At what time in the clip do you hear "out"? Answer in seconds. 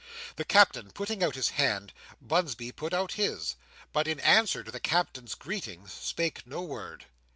1.23-1.35, 2.91-3.11